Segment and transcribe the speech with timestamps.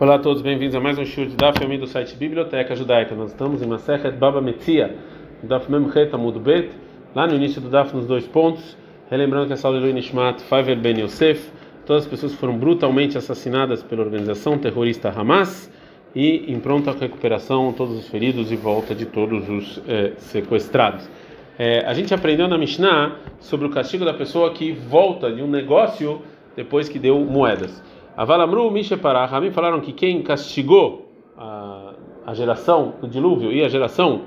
[0.00, 3.16] Olá a todos, bem-vindos a mais um show de Daf do site Biblioteca Judaica.
[3.16, 4.94] Nós estamos em Masechet Baba Metzia,
[5.42, 6.70] Daf Memchet Amud Bet,
[7.16, 8.76] lá no início do Daf nos dois pontos,
[9.10, 11.50] relembrando que aula é Nishmat Faivel Ben Yosef,
[11.84, 15.68] todas as pessoas foram brutalmente assassinadas pela organização terrorista Hamas
[16.14, 21.10] e em pronta recuperação todos os feridos e volta de todos os eh, sequestrados.
[21.58, 25.48] Eh, a gente aprendeu na Mishnah sobre o castigo da pessoa que volta de um
[25.48, 26.22] negócio
[26.54, 27.82] depois que deu moedas.
[28.18, 31.94] Avalamru Misheparah, Ramim falaram que quem castigou a,
[32.26, 34.22] a geração do dilúvio e a geração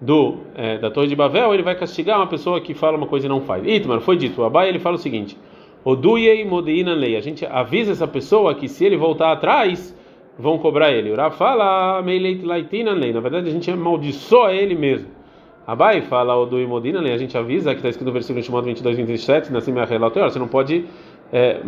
[0.00, 3.26] do é, da Torre de Babel, ele vai castigar uma pessoa que fala uma coisa
[3.26, 3.64] e não faz.
[3.64, 5.38] Itmar, foi dito, Abai ele fala o seguinte:
[5.84, 7.14] Oduyei Modeinan lei.
[7.14, 9.96] A gente avisa essa pessoa que se ele voltar atrás,
[10.36, 11.12] vão cobrar ele.
[11.12, 13.12] Ura fala Meileit Laitinan lei.
[13.12, 15.06] Na verdade, a gente amaldiçoa ele mesmo.
[15.64, 17.12] Abai fala Odui Modina lei.
[17.12, 20.38] A gente avisa que está escrito no versículo chamado 22, 27, na Simha Relatório, você
[20.40, 20.84] não pode
[21.32, 21.60] é,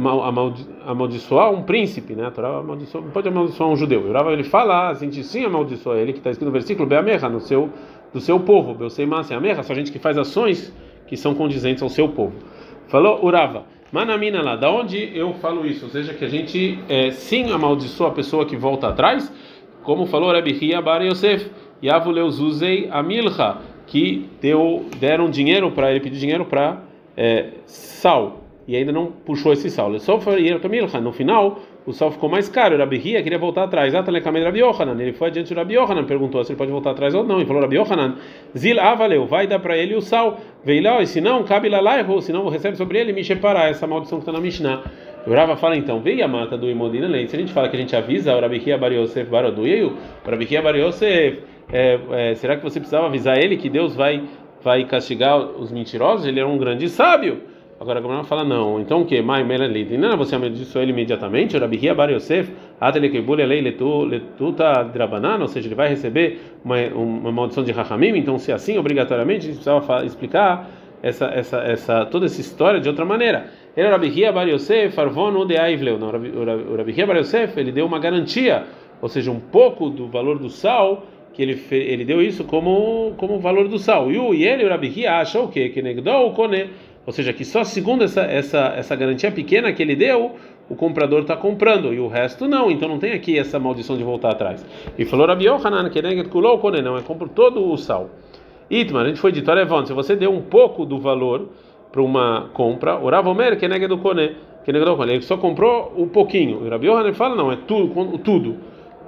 [0.84, 2.26] amaldiçoar um príncipe, né?
[2.26, 4.02] A Torá amaldiçoa, não pode amaldiçoar um judeu.
[4.02, 7.28] O Rava ele fala, a gente sim amaldiçoa ele, que está escrito no versículo Beamerra,
[7.28, 7.70] no seu,
[8.12, 8.74] do seu povo.
[8.74, 10.74] Beuseimasse Amerra, só gente que faz ações
[11.06, 12.34] que são condizentes ao seu povo.
[12.88, 15.84] Falou Urava, Manamina lá, da onde eu falo isso?
[15.84, 19.32] Ou seja, que a gente é, sim amaldiçoa a pessoa que volta atrás,
[19.82, 21.50] como falou Rabi Hia Bar Yosef,
[21.82, 26.80] Yavuleuzuzei Amilcha, que deu, deram dinheiro para ele, pediu dinheiro para
[27.16, 29.90] é, sal e ainda não puxou esse sal.
[29.90, 32.76] No final, o sal ficou mais caro.
[32.78, 33.92] Rabi Hia queria voltar atrás.
[33.92, 37.40] Ele foi adiante do Rabi Yohanan, perguntou se ele pode voltar atrás ou não.
[37.40, 38.16] E falou: Rabi Yohanan,
[38.56, 40.38] Zil Avaleu, vai dar para ele o sal.
[40.64, 43.68] Veio lá, e se não, cabe lá lá, se não, recebe sobre ele, me parar
[43.70, 44.82] essa maldição que está na Mishnah.
[45.26, 47.28] O Rava fala então, veio a mata do Imodina Lei.
[47.28, 50.30] Se a gente fala que a gente avisa o Rabi Hia Bar Yosef Baroduyeyu, o
[50.30, 54.24] Rabi Hia Bar Yosef, é, é, será que você precisava avisar ele que Deus vai,
[54.62, 56.26] vai castigar os mentirosos?
[56.26, 57.40] Ele era um grande sábio.
[57.82, 58.80] Agora a Gamara fala não.
[58.80, 59.20] Então o que?
[59.20, 59.98] Mai melelid.
[59.98, 61.58] Não, você amaldiçoou ele imediatamente.
[61.58, 67.32] Rabi Hia Bar Yosef, Atelekebule Lei Letuta Drabanan, ou seja, ele vai receber uma, uma
[67.32, 68.16] maldição de Rahamim.
[68.16, 70.70] Então, se é assim, obrigatoriamente, a gente precisava explicar
[71.02, 73.46] essa, essa, essa, toda essa história de outra maneira.
[73.76, 75.96] Ele Rabi Hia Bar Yosef, Arvon de Aivleu.
[75.96, 78.62] O Rabi Hia Bar Yosef, ele deu uma garantia,
[79.00, 83.38] ou seja, um pouco do valor do sal que ele ele deu isso como como
[83.38, 84.10] valor do sal.
[84.12, 85.70] E ele, o Rabi Hia, achou o quê?
[85.70, 86.70] Que negdou o Kone
[87.04, 90.36] ou seja, que só segundo essa, essa, essa garantia pequena que ele deu,
[90.68, 92.70] o comprador está comprando e o resto não.
[92.70, 94.64] Então não tem aqui essa maldição de voltar atrás.
[94.96, 98.10] E falou Rabi Yohanan, que kulou kone, não, é compro todo o sal.
[98.70, 101.48] Itmar, a gente foi dito, Arevon, se você deu um pouco do valor
[101.90, 105.92] para uma compra, Oravomer, que é do kone, que é do kone, ele só comprou
[105.96, 106.64] um pouquinho.
[106.64, 108.56] E Rabi Yohanan fala, não, é tudo, tudo.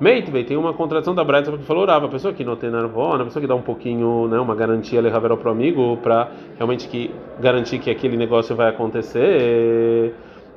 [0.01, 3.23] Meitve, tem uma contradição da Braita que falou Rava, a pessoa que não tem narvona,
[3.23, 6.89] a pessoa que dá um pouquinho, né, uma garantia levaverá para o amigo para realmente
[6.89, 10.13] que garantir que aquele negócio vai acontecer.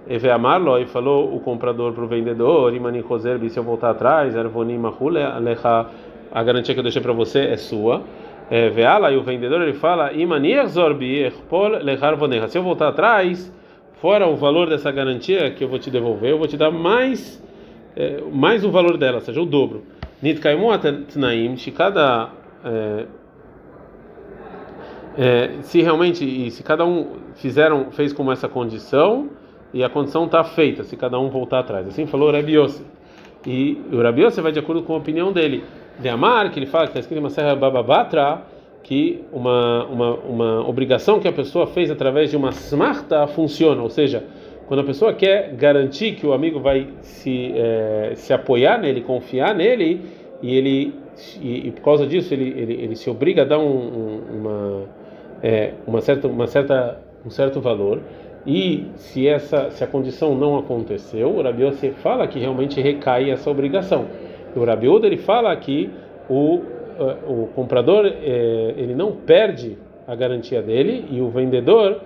[0.09, 4.35] Eve Amarlo e falou o comprador para o vendedor, Imani Roser, se eu voltar atrás,
[4.35, 8.01] Ervonim Mahule, a garantia que eu deixei para você é sua.
[8.73, 11.31] Veala e o vendedor ele fala, Imani Zorbi,
[12.47, 13.53] se eu voltar atrás,
[14.01, 17.45] fora o valor dessa garantia que eu vou te devolver, eu vou te dar mais
[17.97, 19.83] é, mais o valor dela, ou seja, o dobro.
[20.21, 22.29] Nitkaimu atnaim, se cada
[22.63, 23.05] é,
[25.17, 29.29] é, se realmente se cada um fizeram fez como essa condição
[29.73, 31.87] e a condição está feita, se cada um voltar atrás.
[31.87, 32.53] Assim falou Rabi.
[33.45, 35.63] E o Rabi vai de acordo com a opinião dele.
[35.99, 38.43] De Amar, que ele fala que está escrito em uma serra Bababatra,
[38.83, 43.89] que uma, uma, uma obrigação que a pessoa fez através de uma smarta funciona, ou
[43.89, 44.23] seja,
[44.67, 49.55] quando a pessoa quer garantir que o amigo vai se, é, se apoiar nele, confiar
[49.55, 50.01] nele,
[50.41, 50.93] e ele
[51.41, 54.83] e, e por causa disso ele, ele, ele, se obriga a dar um, um, uma,
[55.41, 58.01] é, uma certa, uma certa, um certo valor,
[58.45, 61.63] e se essa se a condição não aconteceu, o Rabi
[61.95, 64.05] fala que realmente recai essa obrigação.
[64.55, 65.89] O Rabi ele fala que
[66.29, 66.61] o,
[66.99, 72.01] é, o comprador é, ele não perde a garantia dele e o vendedor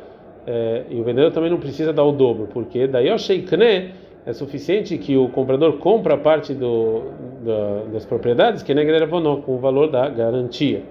[0.47, 3.91] é, e o vendedor também não precisa dar o dobro, porque daí o sheikne
[4.25, 7.03] é suficiente que o comprador compra parte do,
[7.43, 10.83] da, das propriedades que negra com o valor da garantia.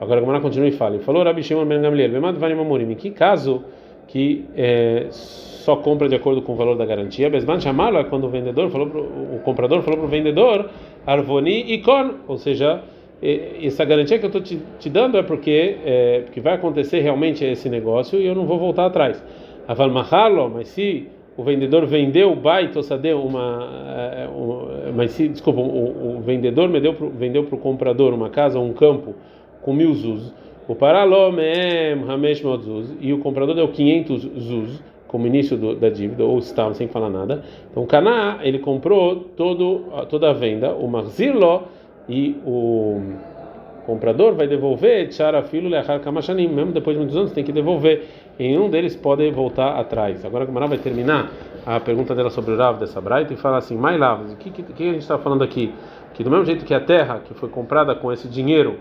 [0.00, 0.96] Agora Gamara continua e fala.
[0.96, 3.64] E falou Rabi Shimon ben Gamliel, em que caso
[4.06, 8.28] que é, só compra de acordo com o valor da garantia, Besman chamá-lo quando o
[8.30, 10.70] vendedor falou pro, o comprador falou para o vendedor
[11.06, 12.80] Arvoni e Kon, ou seja,
[13.20, 17.68] essa garantia que eu estou te, te, dando é porque, é vai acontecer realmente esse
[17.68, 19.22] negócio e eu não vou voltar atrás.
[19.66, 24.28] Aval Mahalo, mas se o vendedor vendeu baito sadeu uma, é,
[24.94, 28.58] mas se desculpa o, o vendedor me deu pro, vendeu para o comprador uma casa
[28.58, 29.14] um campo
[29.62, 30.32] com mil zuz
[30.66, 36.22] o paralomem hamesh zuz e o comprador deu 500 zuz como início do, da dívida,
[36.22, 37.42] ou estava sem falar nada.
[37.70, 41.62] Então, Caná, ele comprou todo, toda a venda, o Marzirlo
[42.08, 43.00] e o
[43.86, 48.06] comprador vai devolver Tchara Filo Leachar Kamashanim, mesmo depois de muitos anos tem que devolver.
[48.38, 50.24] E um deles pode voltar atrás.
[50.24, 51.30] Agora a Gamara vai terminar
[51.66, 54.50] a pergunta dela sobre o Rav dessa Braita e fala assim: Mais Rav, o que,
[54.50, 55.72] que, que, a gente está falando aqui?
[56.14, 58.76] Que do mesmo jeito que a terra que foi comprada com esse dinheiro,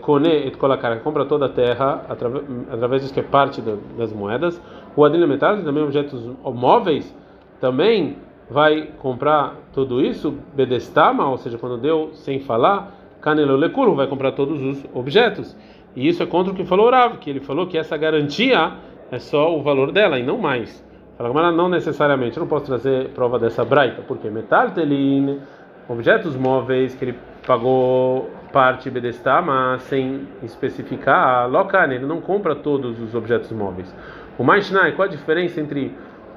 [0.00, 3.62] Kone et Kolakar, compra toda a terra através, através disso que é parte
[3.96, 4.60] das moedas,
[4.96, 7.14] o Adilha Metal, também objetos móveis,
[7.60, 8.16] também
[8.50, 14.32] vai comprar tudo isso, Bedestama, ou seja, quando deu sem falar Canelo Lecuro vai comprar
[14.32, 15.56] todos os objetos.
[15.94, 18.72] E isso é contra o que falou Rav, que ele falou que essa garantia
[19.10, 20.84] é só o valor dela e não mais.
[21.16, 25.40] Fala, não necessariamente, eu não posso trazer prova dessa braita, porque metal telin,
[25.88, 33.14] objetos móveis que ele pagou parte bedestama sem especificar, locan, ele não compra todos os
[33.16, 33.92] objetos móveis.
[34.38, 35.92] O Maishnai, qual a diferença entre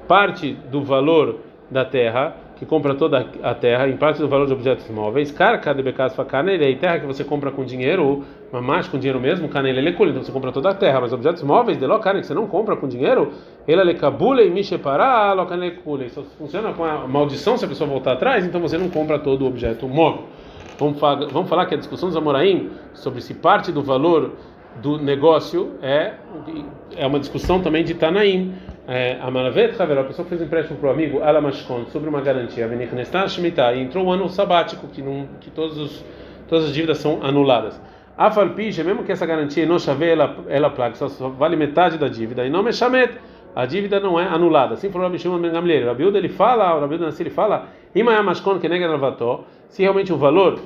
[0.08, 1.38] parte do valor
[1.72, 5.74] da terra que compra toda a terra em parte do valor de objetos móveis, carca
[5.74, 8.22] de becas facanele, e terra que você compra com dinheiro,
[8.52, 11.76] mas com dinheiro mesmo, canele lecule, então você compra toda a terra, mas objetos móveis
[11.76, 13.32] de locane que você não compra com dinheiro,
[13.66, 16.06] ele lecabule e michepará, locane lecule.
[16.06, 19.42] Isso funciona com a maldição se a pessoa voltar atrás, então você não compra todo
[19.42, 20.26] o objeto móvel.
[20.78, 21.00] Vamos,
[21.32, 24.34] vamos falar que a discussão dos Amoraim sobre se parte do valor
[24.80, 26.14] do negócio é
[26.96, 28.54] é uma discussão também de Tanaim.
[28.88, 32.20] É, a Malavet Haver, a pessoa fez um empréstimo para o amigo Alamashkon sobre uma
[32.20, 36.04] garantia, e entrou um ano sabático que, não, que todos os,
[36.48, 37.80] todas as dívidas são anuladas.
[38.18, 42.08] A Falpija, mesmo que essa garantia não chave ela, ela plaga, só vale metade da
[42.08, 42.70] dívida, e não me
[43.54, 44.74] a dívida não é anulada.
[44.74, 45.86] Assim falou Rabi Shimon Ben Gamliel.
[45.86, 48.88] Rabi ele fala, o Rabi Uda ele fala, Imayamashkon que nega
[49.68, 50.58] se realmente o valor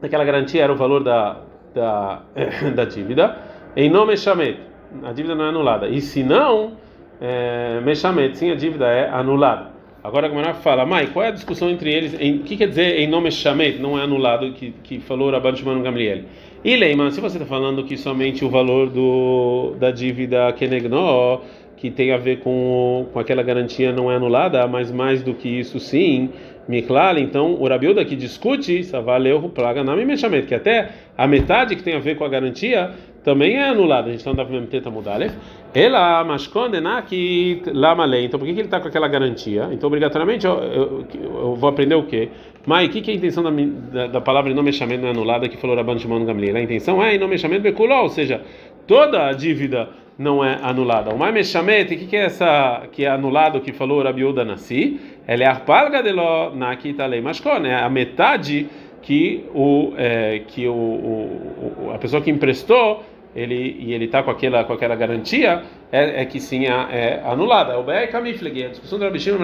[0.00, 1.36] daquela garantia era o valor da,
[1.74, 2.22] da,
[2.74, 3.36] da dívida,
[3.76, 4.58] em nome chamet,
[5.04, 5.88] a dívida não é anulada.
[5.88, 6.72] E se não,
[7.20, 9.78] é, sim, a dívida é anulada.
[10.02, 12.14] Agora a Gemara fala, Mai, qual é a discussão entre eles?
[12.14, 15.82] O que quer dizer em nome Shamet, não é anulado, que, que falou Rabban Shimon
[15.82, 16.22] Gamliel?
[16.64, 21.40] E Leiman, se você está falando que somente o valor do, da dívida Kenegno,
[21.76, 25.48] que tem a ver com, com aquela garantia não é anulada, mas mais do que
[25.48, 26.30] isso sim,
[26.68, 31.82] Miklal, então o Rabiuda que discute, valeu plaga na Meshamet, que até a metade que
[31.82, 32.92] tem a ver com a garantia
[33.24, 34.08] também é anulada.
[34.08, 35.34] A gente está no Daf Teta Mudalef.
[35.74, 38.24] Ela, mas condenaki lamalei.
[38.24, 39.68] Então, por que, que ele está com aquela garantia?
[39.72, 42.28] Então, obrigatoriamente, eu, eu, eu vou aprender o quê?
[42.66, 45.10] Mas o que, que é a intenção da, da, da palavra não mexamento não é
[45.10, 46.56] anulada que falou Rabban Shimon Gamliel?
[46.56, 48.42] A intenção é não mexamento beculó, ou seja,
[48.86, 49.88] toda a dívida
[50.18, 51.14] não é anulada.
[51.14, 55.00] O mais mexamento, o que, que é essa que é anulado que falou Rabiuda Nassi?
[55.28, 58.66] Ela é arpalga de lo nakita lei mashkon, é a metade
[59.02, 63.04] que o é, que o, o, a pessoa que emprestou
[63.36, 67.22] ele e ele está com aquela com aquela garantia é, é que sim é, é
[67.26, 67.78] anulada.
[67.78, 69.38] O Be'er Kamifleg, a discussão do Rabi Shimon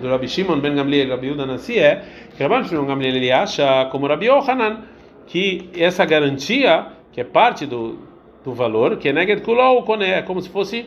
[0.00, 2.00] do Rabi Shimon Ben Gamliel, Rabi Yudan Nassi é
[2.36, 4.84] que Rabi Shimon Gamliel ele acha como Rabi Yohanan
[5.26, 7.98] que essa garantia que é parte do,
[8.44, 10.86] do valor que é neged kulol é como se fosse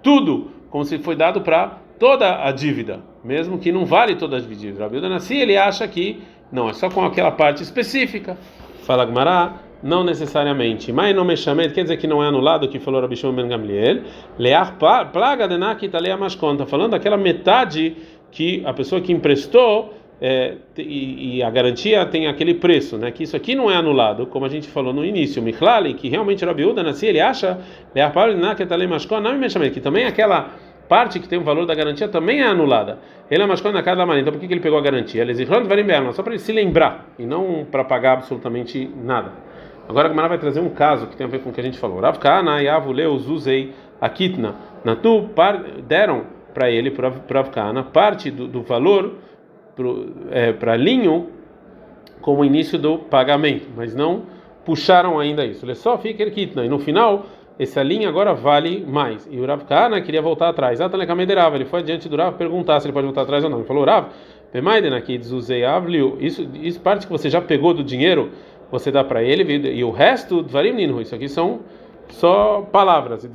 [0.00, 4.40] tudo, como se foi dado para toda a dívida, mesmo que não vale toda a
[4.40, 4.84] dívida.
[4.84, 8.38] Rabi Yudan Nassi ele acha que não é só com aquela parte específica.
[8.84, 10.92] Fala Gmará não necessariamente.
[10.92, 13.34] Mas não me chamei, quer dizer que não é anulado o que falou Rabi Shimon
[13.34, 14.02] Ben Gamliel.
[14.38, 14.78] Lear
[15.12, 17.96] plaga de nakita lea conta falando daquela metade
[18.30, 23.10] que a pessoa que emprestou é, e, e, a garantia tem aquele preço, né?
[23.10, 25.42] Que isso aqui não é anulado, como a gente falou no início.
[25.42, 27.58] Michlali, que realmente Rabi Uda, nasci, ele acha
[27.92, 30.54] de mashkon, não me que também aquela
[30.88, 32.98] parte que tem o valor da garantia também é anulada.
[33.30, 34.22] Ele é mascou na casa da marinha.
[34.22, 35.22] Então por que, que ele pegou a garantia?
[35.22, 35.34] Ele
[36.12, 39.32] só para ele se lembrar e não para pagar absolutamente nada.
[39.88, 41.64] Agora a Gemara vai trazer um caso que tem a ver com o que a
[41.64, 42.00] gente falou.
[42.00, 45.30] Rav Kana, Yavu, Leu, Zuzei, Akitna, Natu,
[45.86, 49.14] deram para ele, para Rav Kana, parte do, do valor
[50.58, 51.28] para é, linho
[52.20, 54.24] como início do pagamento, mas não
[54.64, 55.64] puxaram ainda isso.
[55.64, 57.26] Ele só fica Kitna e no final
[57.58, 59.26] essa linha agora vale mais.
[59.30, 60.80] E o Rav Kana queria voltar atrás.
[60.80, 60.90] Ah,
[61.54, 63.58] ele foi adiante do Rav perguntar se ele pode voltar atrás ou não.
[63.58, 64.08] Ele falou: Rav,
[66.20, 68.30] isso, isso parte que você já pegou do dinheiro
[68.70, 70.44] você dá para ele e o resto
[71.00, 71.60] isso aqui são
[72.08, 73.28] só palavras e,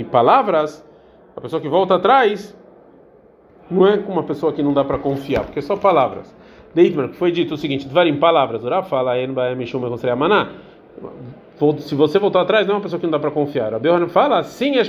[0.00, 0.84] e palavras
[1.36, 2.56] a pessoa que volta atrás
[3.70, 6.34] não é uma pessoa que não dá para confiar porque é só palavras
[6.74, 9.34] Deitmer foi dito o seguinte dvarim palavras ora fala en
[11.78, 13.72] se você voltar atrás, não é uma pessoa que não dá para confiar.
[13.72, 14.84] A Biohan fala, sim, é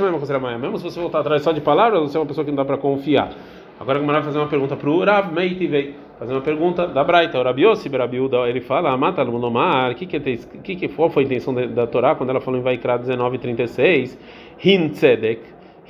[0.57, 2.65] mesmo se você voltar atrás só de palavras, você é uma pessoa que não dá
[2.65, 3.31] para confiar.
[3.79, 7.39] Agora a vai fazer uma pergunta para o Rav Meitivei, fazer uma pergunta da Braita.
[7.39, 11.53] O Rabi Yossi, Rabiuda, ele fala, mata Lunomar, que que, que que foi a intenção
[11.53, 14.17] da Torá quando ela falou em Vaikra 19:36,
[14.63, 15.41] Hin Tzedek,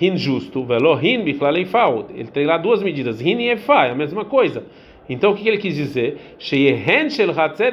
[0.01, 2.07] Hin justo, velo Hin bichlal Eifau.
[2.13, 4.63] Ele tem lá duas medidas, Hin e Efa, é a mesma coisa.
[5.07, 6.17] Então o que ele quis dizer?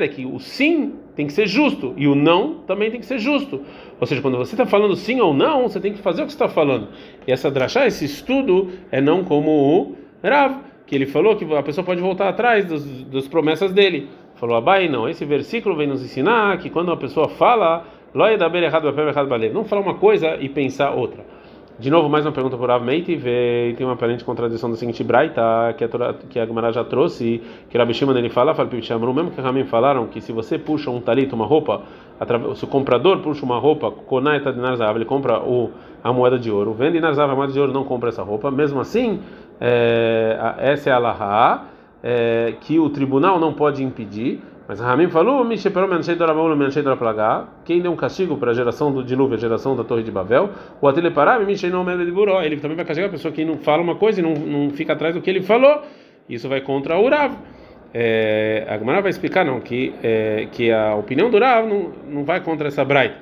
[0.08, 3.60] que o sim tem que ser justo e o não também tem que ser justo.
[4.00, 6.32] Ou seja, quando você está falando sim ou não, você tem que fazer o que
[6.32, 6.88] está falando.
[7.26, 11.62] E essa drachá, esse estudo, é não como o Rav, que ele falou que a
[11.62, 14.08] pessoa pode voltar atrás das, promessas dele.
[14.36, 15.06] Falou Abai, não.
[15.06, 20.48] Esse versículo vem nos ensinar que quando uma pessoa fala, não falar uma coisa e
[20.48, 21.22] pensar outra.
[21.80, 25.02] De novo, mais uma pergunta por Rav Meiti, e tem uma aparente contradição da seguinte
[25.02, 25.88] Braita, que a,
[26.28, 30.06] que a Gemara já trouxe, que Rabi Shimon ele fala, fala mesmo que Ramim falaram
[30.06, 31.80] que se você puxa um talit, uma roupa,
[32.54, 35.70] se o comprador puxa uma roupa, Konaita de Narzav, ele compra o,
[36.04, 38.78] a moeda de ouro, vende Narzav, a moeda de ouro não compra essa roupa, mesmo
[38.78, 39.22] assim,
[39.58, 41.62] é, essa é a Laha,
[42.02, 45.44] é, que o tribunal não pode impedir, mas Ramim falou,
[47.64, 50.48] quem deu um castigo para a geração do dilúvio, a geração da Torre de Babel,
[50.80, 51.10] o ele
[52.60, 55.12] também vai castigar a pessoa que não fala uma coisa e não, não fica atrás
[55.12, 55.82] do que ele falou.
[56.28, 57.32] Isso vai contra o Rav.
[57.92, 62.24] É, a Gemara vai explicar não que é, que a opinião do Rav não, não
[62.24, 63.16] vai contra essa Braita.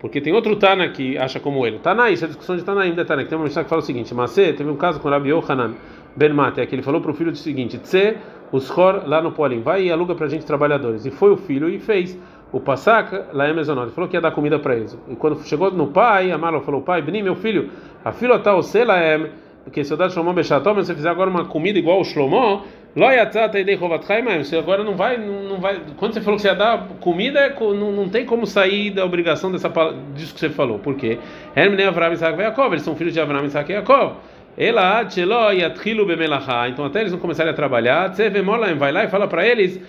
[0.00, 1.78] Porque tem outro Tana que acha como ele.
[1.78, 3.84] Tana, isso é discussão de Tana ainda Tana, que tem uma mensagem que fala o
[3.86, 5.72] seguinte: Mas teve um caso com Rabi Yohanan
[6.14, 8.16] Ben Mate, que ele falou para o filho o seguinte: Tse,
[8.52, 11.06] os Chor lá no Polim, vai e aluga para gente trabalhadores.
[11.06, 12.18] E foi o filho e fez.
[12.52, 14.98] O Passak lá em ele falou que ia dar comida para eles.
[15.08, 17.70] E quando chegou no pai, Amaro falou: Pai, Bni, meu filho,
[18.04, 19.28] a fila tá o Selaem,
[19.62, 22.64] porque se eu dar Shlomo Bechatom, se você fizer agora uma comida igual o Shlomo,
[22.92, 25.80] você agora não vai, não vai.
[25.96, 29.04] Quando você falou que você ia dar comida, é não, não tem como sair da
[29.04, 29.68] obrigação dessa,
[30.12, 30.80] disso que você falou.
[30.80, 31.18] Por quê?
[31.54, 34.14] Eles são filhos de Avraham, Isaac e Yaakov.
[34.56, 35.06] Ela.
[36.68, 38.12] Então até eles não começarem a trabalhar,
[38.76, 39.80] vai lá e fala para eles.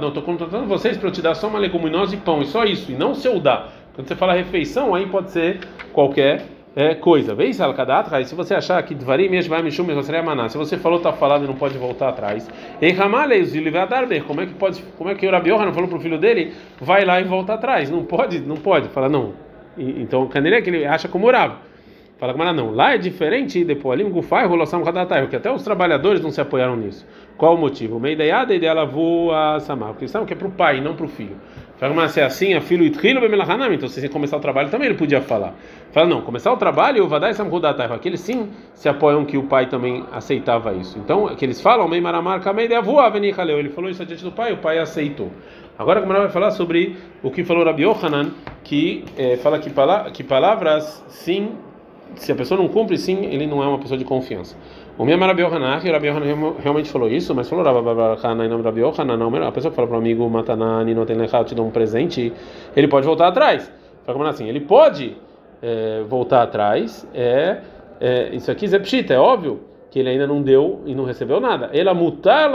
[0.00, 2.64] Não, estou contratando vocês para eu te dar só uma leguminosa e pão, e só
[2.64, 3.72] isso, e não se eu dar.
[3.94, 5.58] Quando você fala refeição, aí pode ser
[5.92, 6.44] qualquer
[6.76, 7.34] é, coisa.
[7.34, 9.86] Vê isso, Alkadatra, se você achar que Dvarim vai Mishum
[10.24, 12.48] Maná, se você falou está falado e não pode voltar atrás.
[14.26, 16.52] Como é que pode, como é que o Rabi não falou para o filho dele,
[16.80, 17.90] vai lá e volta atrás?
[17.90, 18.88] Não pode, não pode.
[18.90, 19.32] Fala, não,
[19.78, 21.56] então, o Canelé que ele acha como Rav.
[22.18, 26.20] Fala que não, lá é diferente de Poalim, Gufai, Rolação Kadatai, porque até os trabalhadores
[26.20, 27.06] não se apoiaram nisso.
[27.36, 28.00] Qual o motivo?
[28.00, 31.08] Meidaiada e dela voa Samar, porque sabem que é para o pai, não para o
[31.08, 31.36] filho.
[31.76, 34.88] Fala, mas se é assim, a filho Itrilo Bemelahanam, então se começar o trabalho também
[34.88, 35.54] ele podia falar.
[35.92, 39.66] Fala, não, começar o trabalho, o Vadai Samkudatai, aqueles sim se apoiam que o pai
[39.66, 40.98] também aceitava isso.
[40.98, 44.56] Então, que eles falam, Meimaramar Kameidea voa Venikaleu, ele falou isso diante do pai, o
[44.56, 45.30] pai aceitou.
[45.78, 48.32] Agora a Gemara vai falar sobre o que falou Rabi Yohanan,
[48.64, 51.52] que é, fala que, pala que palavras, sim,
[52.16, 54.56] se a pessoa não cumpre, sim, ele não é uma pessoa de confiança.
[54.98, 59.46] O meu Rabi Yohanan, que Rabi Yohanan realmente falou isso, mas falou Rabi Yohanan, não,
[59.46, 62.32] a pessoa que fala para o amigo, Matanani, não tem lechado, te dá um presente,
[62.74, 63.72] ele pode voltar atrás.
[64.04, 65.16] Fala assim, ele pode
[65.62, 67.58] é, voltar atrás, é,
[68.00, 71.40] é, isso aqui é pshita, é óbvio que ele ainda não deu e não recebeu
[71.40, 71.70] nada.
[71.72, 72.50] Ele mutar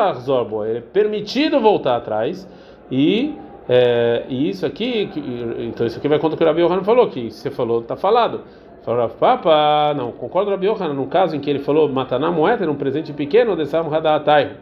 [0.68, 2.48] ele é permitido voltar atrás,
[2.92, 3.36] e,
[3.68, 5.10] é, e isso aqui,
[5.60, 7.96] então isso aqui vai contra o que o Rabi Yohanan falou, que você falou, está
[7.96, 8.42] falado.
[8.84, 12.30] Falou, Papa, não, concordo com o Rabi Yohanan, no caso em que ele falou, Mataná
[12.30, 14.58] moeda, um presente pequeno, desam Hadatai,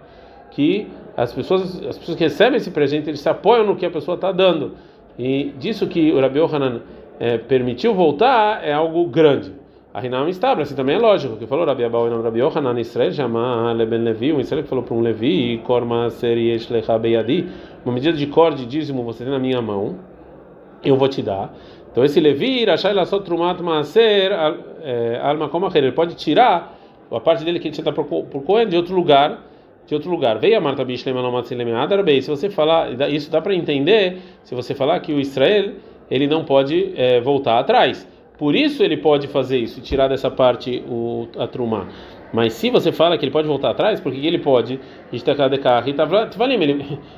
[0.51, 0.88] que
[1.18, 4.16] as pessoas, as pessoas que recebem esse presente, eles se apoiam no que a pessoa
[4.16, 4.75] está dando.
[5.18, 6.82] E disso que o Rabi Yohanan
[7.20, 9.54] é, permitiu voltar é algo grande.
[9.94, 13.12] A Rinam estável, assim também é lógico, que falou Rabi Abau e Rabi Yohanan, Israel,
[13.12, 17.50] chama Leben Levi, um Israel que falou para um Levi, Korma Seriesh Lecha Beyadi,
[17.84, 19.98] uma medida de cor de dízimo você tem na minha mão,
[20.82, 21.54] eu vou te dar.
[21.92, 24.32] Então esse Levi, Rashai Lassot Trumat Maaser,
[24.82, 26.74] é, Alma Komacher, ele pode tirar
[27.12, 29.44] a parte dele que ele tinha por, por Cohen de outro lugar,
[29.86, 30.40] de outro lugar.
[30.40, 34.56] Veio a Marta Bishlema no Matsilem Adarbei, se você falar, isso dá para entender, se
[34.56, 35.74] você falar que o Israel,
[36.10, 38.08] ele não pode é, voltar atrás.
[38.42, 41.86] Por isso ele pode fazer isso, tirar dessa parte o, a trumá.
[42.34, 44.80] Mas se você fala que ele pode voltar atrás, porque ele pode?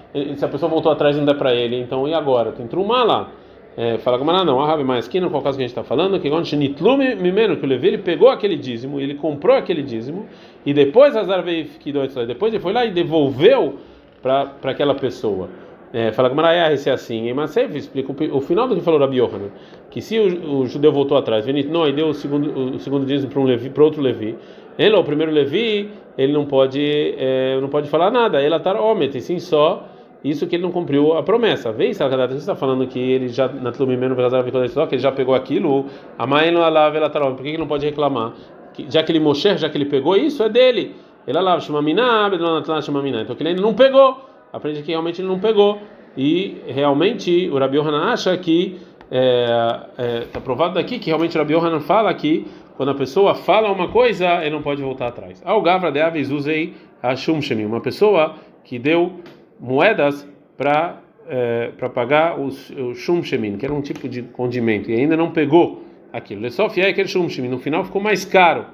[0.35, 2.51] Se a pessoa voltou atrás não dá para ele, então e agora?
[2.51, 3.31] Tem trumá lá.
[3.77, 5.83] É, fala como não, a Rabi mais aqui no qual caso que a gente está
[5.83, 6.45] falando, que quando
[7.15, 10.25] Mimeno, que o Levi ele pegou aquele dízimo, ele comprou aquele dízimo,
[10.65, 11.65] e depois Azar veio
[12.27, 13.77] depois ele foi lá e devolveu
[14.21, 15.49] para aquela pessoa.
[15.93, 17.27] É, fala que Maraiah esse é assim.
[17.27, 19.51] E Masev explica o, o, final do que falou Rabi Yohanan,
[19.91, 23.39] que se o, o judeu voltou atrás, Venitnoi deu o segundo, o segundo dízimo para
[23.39, 24.35] um para outro Levi,
[24.77, 26.81] ele, o primeiro Levi, ele não pode,
[27.17, 28.41] é, não pode falar nada.
[28.41, 29.87] Ele atar omet, e sim só
[30.23, 31.71] isso que ele não cumpriu a promessa.
[31.71, 35.85] Vê se você está falando que ele já na Tlumimeno que ele já pegou aquilo,
[36.17, 38.33] a mãe não alava ela por que ele não pode reclamar?
[38.89, 40.95] Já que ele Moshe, já que ele pegou isso, é dele.
[41.27, 42.29] Ele alava chamaminá,
[42.81, 43.21] chamaminá.
[43.21, 44.32] Então que ele ainda não pegou.
[44.53, 45.81] Aprende que realmente ele não pegou.
[46.15, 51.39] E realmente o Rabi Yohanan acha que está é, é, provado daqui que realmente o
[51.39, 55.41] Rabi Yohanan fala que quando a pessoa fala uma coisa, ele não pode voltar atrás.
[55.43, 59.19] Ao Gavra de Aves usei a Shumshemi, uma pessoa que deu
[59.59, 62.93] moedas para é, para pagar o, o
[63.57, 66.41] que era um tipo de condimento, e ainda não pegou aquilo.
[66.41, 68.65] Lesof é aquele Shumshemin, no final ficou mais caro.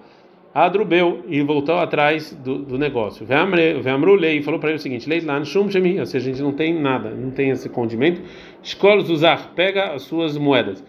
[0.54, 3.26] Adrubeu e voltou atrás do, do negócio.
[3.26, 6.74] Veamrulei e falou para ele o seguinte: Leitlan Shumshemin, ou seja, a gente não tem
[6.74, 8.22] nada, não tem esse condimento.
[8.64, 10.84] Escolos usar, pega as suas moedas.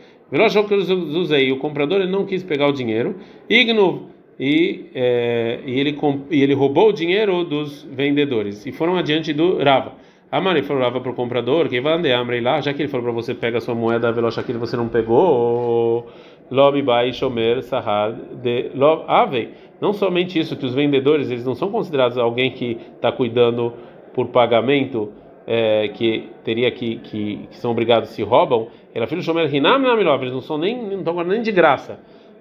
[1.14, 3.16] Usei, o comprador ele não quis pegar o dinheiro.
[3.48, 5.98] Igno e, é, e, ele,
[6.30, 9.92] e ele roubou o dinheiro dos vendedores e foram adiante do Rava.
[10.32, 13.12] Amari falou Rava para o comprador, que vai andar lá, já que ele falou para
[13.12, 16.08] você pega a sua moeda, veloz que você não pegou,
[16.50, 19.50] Lobi Bai Shomer Sahar de Lob Ave.
[19.80, 23.72] Não somente isso, que os vendedores eles não são considerados alguém que está cuidando
[24.12, 25.12] por pagamento,
[25.46, 28.68] é, que teria que, que, que são obrigados se roubam.
[28.94, 29.82] Ela filho Shomer Hinam
[30.20, 31.98] eles não são nem não estão nem de graça.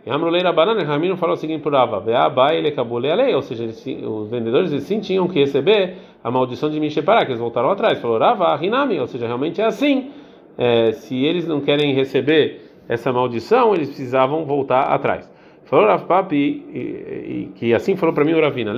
[0.08, 3.64] Amruleira Banana, Ramiro falou o seguinte por Ava: Veabai ele acabou a lei, ou seja,
[3.64, 7.70] eles, os vendedores eles sim tinham que receber a maldição de Mishepará, que eles voltaram
[7.70, 8.00] atrás.
[8.00, 10.12] Falou Rava, Hinami, ou seja, realmente é assim.
[10.58, 15.32] É, se eles não querem receber essa maldição, eles precisavam voltar atrás.
[15.66, 18.74] Falou Rav Papi, que assim falou para mim o Ravina: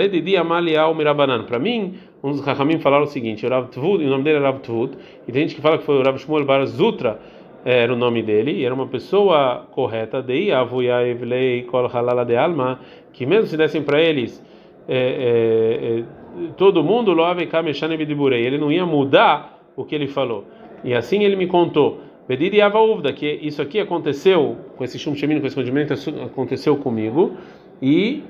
[0.94, 1.46] Mirabanan.
[1.46, 4.42] Para mim, um dos Rahamim falaram o seguinte: o Rav Tvud, o nome dele é
[4.42, 7.18] Rav Tvud, e tem gente que fala que foi o Rav Shmuel Bar Zutra
[7.64, 10.22] era o nome dele, e era uma pessoa correta,
[11.70, 11.88] kol
[12.26, 12.80] de alma,
[13.14, 14.44] que mesmo se dessem para eles
[14.88, 16.04] é, é, é,
[16.58, 17.14] todo mundo
[18.46, 20.46] ele não ia mudar o que ele falou.
[20.84, 22.02] E assim ele me contou.
[22.28, 27.36] Pedidi Uvda, que isso aqui aconteceu com esse chum com esse condimento, aconteceu comigo,
[27.82, 28.24] e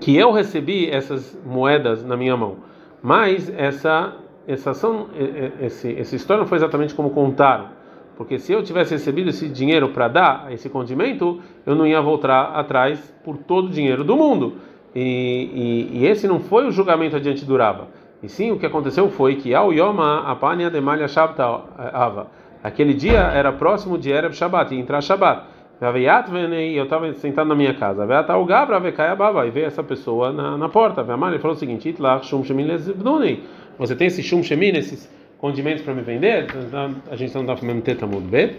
[0.00, 2.56] que eu recebi essas moedas na minha mão.
[3.02, 4.16] Mas essa
[4.46, 5.08] essa ação,
[5.60, 7.68] esse, essa história não foi exatamente como contaram.
[8.16, 12.52] Porque se eu tivesse recebido esse dinheiro para dar esse condimento, eu não ia voltar
[12.54, 14.54] atrás por todo o dinheiro do mundo.
[14.94, 17.88] E, e, e esse não foi o julgamento adiante do Rava.
[18.22, 21.06] E sim, o que aconteceu foi que ao Yoma apania de malha
[21.92, 22.30] ava.
[22.62, 25.46] Aquele dia era próximo de Erev Shabbat, ia entrar Shabbat.
[25.80, 28.04] E eu estava sentado na minha casa.
[28.04, 31.00] e veio essa pessoa na, na porta.
[31.00, 31.92] Ele falou o seguinte:
[33.78, 36.46] Você tem esse shum shemin, esses condimentos para me vender?
[37.10, 38.52] A gente não está falando teta muito bem.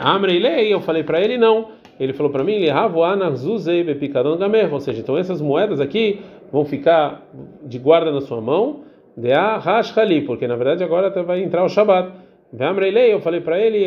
[0.00, 1.68] Amreilei, eu falei para ele não.
[2.00, 2.56] Ele falou para mim,
[4.72, 7.22] ou seja, então essas moedas aqui vão ficar
[7.62, 8.80] de guarda na sua mão,
[9.16, 9.30] de
[10.00, 12.10] ali, porque na verdade agora vai entrar o Shabat.
[12.58, 13.86] Amreilei, eu falei para ele,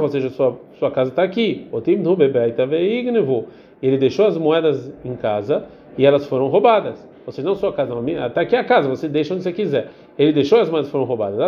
[0.00, 1.68] ou seja, sua sua casa está aqui.
[3.82, 5.66] Ele deixou as moedas em casa
[5.98, 7.06] e elas foram roubadas.
[7.26, 7.92] Ou seja, não sua casa,
[8.24, 9.90] até aqui a casa, você deixa onde você quiser.
[10.16, 11.38] Ele deixou as moedas foram roubadas.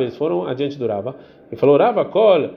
[0.00, 1.16] Eles foram adiante do Rava.
[1.50, 2.50] E falou: Rava, kol,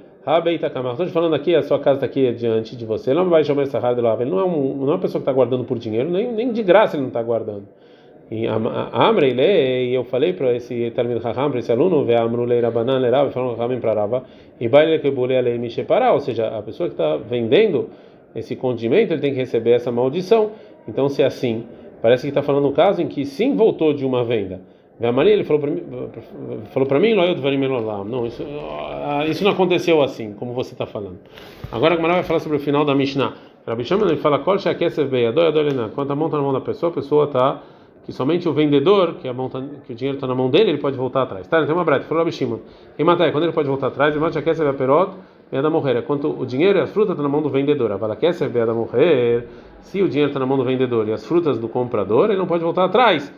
[0.91, 3.11] Estou te falando aqui, a sua casa está aqui diante de você.
[3.11, 3.79] Ele não vai chamar essa
[4.21, 6.51] Ele não é, um, não é uma pessoa que está guardando por dinheiro, nem, nem
[6.51, 7.63] de graça ele não está guardando.
[8.31, 12.99] E Amrei e eu falei para esse Talmud Raham, para esse aluno, ve Amrulei Rabanan
[12.99, 14.23] Lerav, falando Rahamim para Rava,
[14.59, 17.89] e baile que bule alei Mishepará, ou seja, a pessoa que está vendendo
[18.35, 20.51] esse condimento, ele tem que receber essa maldição.
[20.87, 21.65] Então, se é assim,
[22.03, 24.61] parece que está falando um caso em que sim voltou de uma venda.
[25.11, 25.81] Maria ele falou para mim,
[26.71, 28.45] falou para mim, não, isso,
[29.05, 31.17] ah, isso não aconteceu assim, como você está falando.
[31.71, 33.33] Agora a Gamara vai falar sobre o final da Mishnah.
[33.65, 34.59] Rabi Shimon ele fala, quando
[36.11, 37.63] a mão está na mão da pessoa, a pessoa está
[38.09, 40.97] que somente o vendedor, que tá, que o dinheiro está na mão dele, ele pode
[40.97, 41.47] voltar atrás.
[41.47, 42.57] Tá, tem uma breta, falou Rabi Shimon.
[42.97, 45.11] E matai, quando ele pode voltar atrás, ele mata a perot,
[45.51, 46.01] é da morrer.
[46.03, 47.91] Quanto o dinheiro e as frutas estão na mão do vendedor.
[47.91, 49.47] A vala é da morrer.
[49.81, 52.47] Se o dinheiro está na mão do vendedor e as frutas do comprador, ele não
[52.47, 53.31] pode voltar atrás.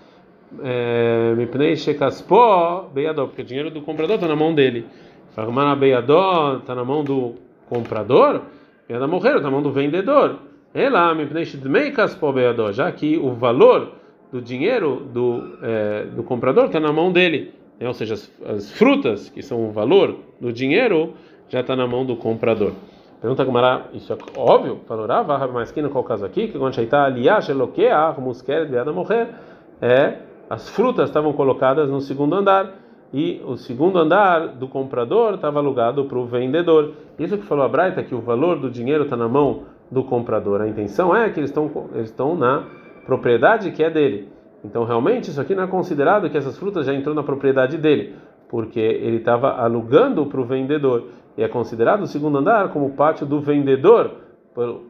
[0.62, 4.86] É, Mipnei Shekaspó, Beiadó, porque o dinheiro do comprador está na mão dele.
[5.32, 7.36] Farmana Beiadó está na mão do
[7.70, 8.42] comprador,
[8.88, 10.40] Beiadó morreu, está na mão do vendedor.
[10.74, 14.01] Ela, Mipnei Shidmei Kaspó Beiadó, já que o valor
[14.32, 17.54] do dinheiro do, é, do comprador está na mão dele.
[17.80, 21.14] É, ou seja, as, as, frutas, que são o valor do dinheiro,
[21.50, 22.74] já está na mão do comprador.
[23.20, 24.80] Pergunta Gamara, isso é óbvio?
[24.88, 28.92] Falou, Rava, mas aqui no qual caso aqui, que quando está aliás, eloquear, musquer, beada
[28.92, 29.30] morrer,
[29.82, 32.72] é as frutas estavam colocadas no segundo andar
[33.14, 36.94] e o segundo andar do comprador estava alugado para o vendedor.
[37.20, 40.62] Isso que falou a Braita, que o valor do dinheiro está na mão do comprador.
[40.62, 42.64] A intenção é que eles estão eles estão na
[43.06, 44.30] propriedade que é dele.
[44.64, 48.16] Então realmente isso aqui não é considerado que essas frutas já entrou na propriedade dele,
[48.48, 52.92] porque ele estava alugando para o vendedor e é considerado o segundo andar como o
[52.92, 54.12] pátio do vendedor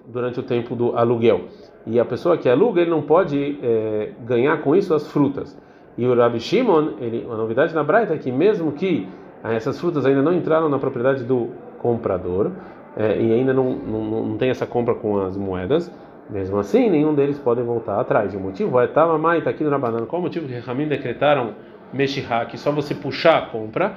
[0.07, 1.41] durante o tempo do aluguel.
[1.85, 5.57] E a pessoa que aluga ele não pode é, ganhar com isso as frutas.
[5.97, 9.07] E o Rabbi Shimon, ele, a novidade na Braita é que mesmo que
[9.43, 12.51] essas frutas ainda não entraram na propriedade do comprador
[12.95, 15.91] é, e ainda não, não, não tem essa compra com as moedas,
[16.31, 18.33] mesmo assim, nenhum deles pode voltar atrás.
[18.33, 20.87] E o motivo é, Tava Mai, está aqui no Rabanan, qual o motivo que Ramim
[20.87, 21.53] decretaram
[21.93, 23.95] Meshihá, que só você puxar a compra?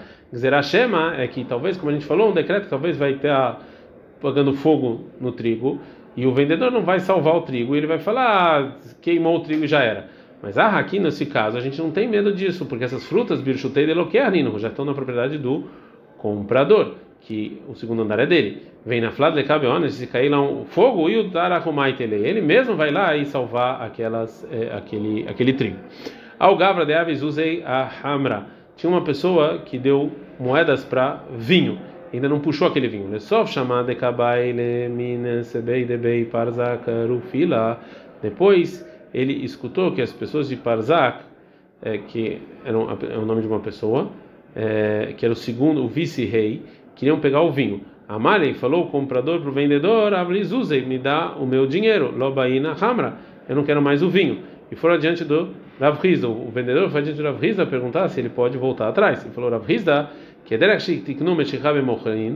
[0.62, 3.61] Shema é que talvez, como a gente falou, um decreto talvez vai estar
[4.20, 5.79] pagando fogo no trigo
[6.16, 9.64] e o vendedor não vai salvar o trigo, ele vai falar, ah, queimou o trigo
[9.64, 10.09] e já era.
[10.42, 13.87] Mas ah, aqui nesse caso a gente não tem medo disso, porque essas frutas, birchutei
[13.87, 15.64] de loquearino, já estão na propriedade do
[16.18, 16.94] comprador,
[17.25, 18.63] que o segundo andar é dele.
[18.85, 22.77] Vem na flada de cabeones, se cair lá um fogo e o darahumaitel, ele mesmo
[22.77, 25.79] vai lá e salvar aquelas, é, aquele, aquele trigo.
[26.39, 28.47] Ao Gavra de Aves usei a Hamra.
[28.77, 31.79] Tinha uma pessoa que deu moedas para vinho,
[32.13, 33.09] ainda não puxou aquele vinho.
[33.09, 34.91] Lesov chamada de kabaile
[37.09, 37.81] rufila.
[38.21, 38.85] Depois
[39.15, 41.25] ele escutou que as pessoas de Parzak,
[41.81, 44.11] é, que eram, é o nome de uma pessoa,
[44.55, 46.63] é, que era o segundo, o vice-rei,
[46.95, 47.83] queriam pegar o vinho.
[48.09, 53.15] Amalei falou o comprador para o vendedor, Avlizuzei, me dá o meu dinheiro, Lobaina Hamra,
[53.49, 54.41] eu não quero mais o vinho.
[54.71, 58.29] E foram adiante do Rav o vendedor foi adiante do Rav Rizda perguntar se ele
[58.29, 59.25] pode voltar atrás.
[59.25, 60.11] Ele falou, Rav Rizda,
[60.45, 60.59] que é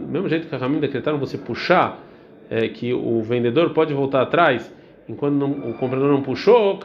[0.08, 2.02] mesmo jeito que a Ramim decretaram você puxar,
[2.50, 4.72] é, que o vendedor pode voltar atrás,
[5.08, 6.78] enquanto não, o comprador não puxou,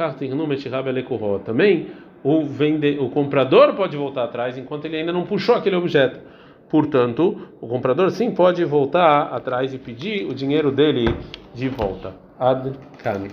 [1.39, 1.87] também
[2.23, 6.19] o, vende, o comprador pode voltar atrás enquanto ele ainda não puxou aquele objeto.
[6.73, 11.05] Portanto, o comprador sim pode voltar atrás e pedir o dinheiro dele
[11.53, 12.15] de volta.
[12.39, 13.29] Ad -kami.